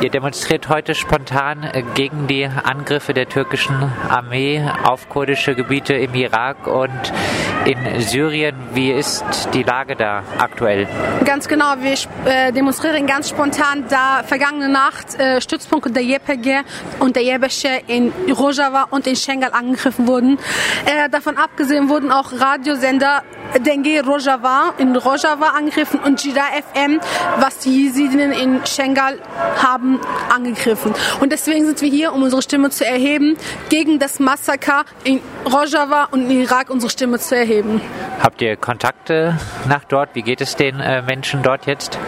Ihr 0.00 0.08
demonstriert 0.08 0.70
heute 0.70 0.94
spontan 0.94 1.70
gegen 1.94 2.26
die 2.26 2.46
Angriffe 2.46 3.12
der 3.12 3.28
türkischen 3.28 3.74
Armee 4.08 4.64
auf 4.82 5.10
kurdische 5.10 5.54
Gebiete 5.54 5.92
im 5.92 6.14
Irak 6.14 6.66
und 6.66 7.12
in 7.66 8.00
Syrien. 8.00 8.56
Wie 8.72 8.92
ist 8.92 9.22
die 9.52 9.62
Lage 9.62 9.96
da 9.96 10.22
aktuell? 10.38 10.88
Ganz 11.26 11.48
genau, 11.48 11.74
wir 11.80 11.92
äh, 12.24 12.50
demonstrieren 12.50 13.06
ganz 13.06 13.28
spontan, 13.28 13.84
da 13.90 14.22
vergangene 14.24 14.70
Nacht 14.70 15.20
äh, 15.20 15.38
Stützpunkte 15.42 15.90
der 15.90 16.02
YPG 16.02 16.62
und 17.00 17.14
der 17.14 17.22
Yebesche 17.22 17.68
in 17.86 18.10
Rojava 18.30 18.86
und 18.90 19.06
in 19.06 19.16
Schengal 19.16 19.52
angegriffen 19.52 20.06
wurden. 20.06 20.38
Äh, 20.86 21.10
davon 21.10 21.36
abgesehen 21.36 21.90
wurden 21.90 22.10
auch 22.10 22.32
Radiosender 22.32 23.22
Dengue 23.58 24.00
Rojava 24.02 24.74
in 24.78 24.94
Rojava 24.96 25.50
angegriffen 25.56 26.00
und 26.00 26.22
Jida 26.22 26.42
FM, 26.42 27.00
was 27.38 27.58
die 27.58 27.84
Jesidinnen 27.84 28.32
in 28.32 28.64
Schengal 28.66 29.18
haben, 29.62 30.00
angegriffen. 30.32 30.94
Und 31.20 31.32
deswegen 31.32 31.66
sind 31.66 31.80
wir 31.80 31.88
hier, 31.88 32.12
um 32.12 32.22
unsere 32.22 32.42
Stimme 32.42 32.70
zu 32.70 32.86
erheben, 32.86 33.36
gegen 33.68 33.98
das 33.98 34.20
Massaker 34.20 34.84
in 35.04 35.20
Rojava 35.44 36.08
und 36.10 36.30
in 36.30 36.42
Irak 36.42 36.70
unsere 36.70 36.90
Stimme 36.90 37.18
zu 37.18 37.36
erheben. 37.36 37.80
Habt 38.20 38.42
ihr 38.42 38.56
Kontakte 38.56 39.38
nach 39.68 39.84
dort? 39.84 40.14
Wie 40.14 40.22
geht 40.22 40.40
es 40.40 40.56
den 40.56 40.80
äh, 40.80 41.02
Menschen 41.02 41.42
dort 41.42 41.66
jetzt? 41.66 41.98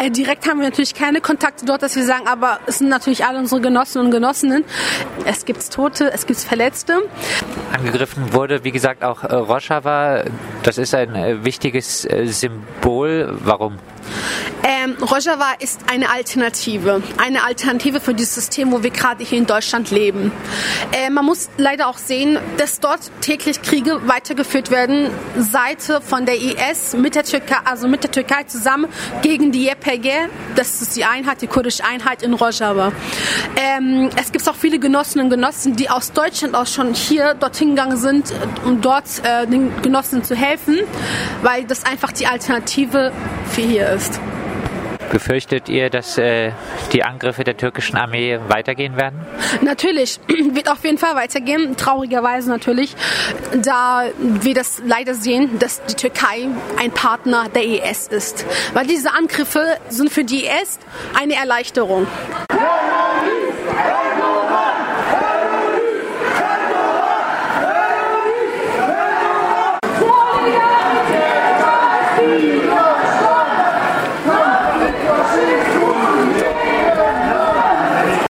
Äh, 0.00 0.10
direkt 0.10 0.48
haben 0.48 0.58
wir 0.58 0.68
natürlich 0.68 0.94
keine 0.94 1.20
Kontakte 1.20 1.64
dort, 1.64 1.82
dass 1.82 1.94
wir 1.96 2.04
sagen, 2.04 2.26
aber 2.26 2.58
es 2.66 2.78
sind 2.78 2.88
natürlich 2.88 3.24
alle 3.24 3.38
unsere 3.38 3.60
Genossen 3.60 4.00
und 4.00 4.10
Genossinnen. 4.10 4.64
Es 5.24 5.44
gibt 5.44 5.72
Tote, 5.72 6.12
es 6.12 6.26
gibt 6.26 6.40
Verletzte. 6.40 6.98
Angegriffen 7.72 8.32
wurde, 8.32 8.64
wie 8.64 8.72
gesagt, 8.72 9.04
auch 9.04 9.22
äh, 9.22 9.34
Rojava. 9.34 10.24
Das 10.62 10.78
ist 10.78 10.94
ein 10.94 11.14
äh, 11.14 11.44
wichtiges 11.44 12.04
äh, 12.04 12.26
Symbol. 12.26 13.36
Warum? 13.40 13.78
Ähm, 14.62 14.96
Rojava 15.00 15.54
ist 15.58 15.80
eine 15.90 16.10
Alternative. 16.10 17.02
Eine 17.16 17.44
Alternative 17.44 18.00
für 18.00 18.14
dieses 18.14 18.34
System, 18.34 18.72
wo 18.72 18.82
wir 18.82 18.90
gerade 18.90 19.24
hier 19.24 19.38
in 19.38 19.46
Deutschland 19.46 19.90
leben. 19.90 20.32
Äh, 20.92 21.10
man 21.10 21.24
muss 21.24 21.48
leider 21.56 21.88
auch 21.88 21.98
sehen, 21.98 22.38
dass 22.58 22.80
dort 22.80 23.10
täglich 23.20 23.62
Kriege 23.62 24.06
weitergeführt 24.06 24.70
werden, 24.70 25.10
Seite 25.38 26.00
von 26.00 26.26
der 26.26 26.36
IS 26.36 26.94
mit 26.94 27.14
der 27.14 27.24
Türkei, 27.24 27.56
also 27.64 27.88
mit 27.88 28.02
der 28.02 28.10
Türkei 28.10 28.44
zusammen 28.44 28.86
gegen 29.22 29.52
die 29.52 29.68
YPG. 29.68 30.28
Das 30.56 30.82
ist 30.82 30.96
die 30.96 31.04
Einheit, 31.04 31.40
die 31.42 31.46
kurdische 31.46 31.84
Einheit 31.84 32.22
in 32.22 32.34
Rojava. 32.34 32.92
Ähm, 33.56 34.10
es 34.16 34.32
gibt 34.32 34.46
auch 34.48 34.54
viele 34.54 34.78
Genossinnen 34.78 35.26
und 35.26 35.30
Genossen, 35.30 35.76
die 35.76 35.88
aus 35.88 36.12
Deutschland 36.12 36.54
auch 36.54 36.66
schon 36.66 36.94
hier 36.94 37.34
dorthin 37.34 37.70
gegangen 37.70 37.96
sind, 37.96 38.32
um 38.64 38.80
dort 38.80 39.06
äh, 39.22 39.46
den 39.46 39.80
Genossen 39.82 40.22
zu 40.22 40.34
helfen, 40.34 40.78
weil 41.42 41.64
das 41.64 41.84
einfach 41.84 42.12
die 42.12 42.26
Alternative 42.26 43.12
für 43.50 43.62
hier 43.62 43.88
ist. 43.90 44.20
Befürchtet 45.10 45.68
ihr, 45.68 45.90
dass 45.90 46.18
äh, 46.18 46.52
die 46.92 47.02
Angriffe 47.02 47.42
der 47.42 47.56
türkischen 47.56 47.96
Armee 47.96 48.38
weitergehen 48.48 48.96
werden? 48.96 49.20
Natürlich, 49.60 50.20
wird 50.28 50.70
auf 50.70 50.84
jeden 50.84 50.98
Fall 50.98 51.16
weitergehen, 51.16 51.76
traurigerweise 51.76 52.48
natürlich, 52.48 52.94
da 53.62 54.04
wir 54.18 54.54
das 54.54 54.80
leider 54.86 55.14
sehen, 55.14 55.58
dass 55.58 55.82
die 55.84 55.94
Türkei 55.94 56.48
ein 56.78 56.92
Partner 56.92 57.48
der 57.54 57.64
IS 57.64 58.06
ist. 58.06 58.46
Weil 58.72 58.86
diese 58.86 59.12
Angriffe 59.12 59.78
sind 59.88 60.10
für 60.10 60.24
die 60.24 60.44
IS 60.44 60.78
eine 61.20 61.34
Erleichterung. 61.34 62.06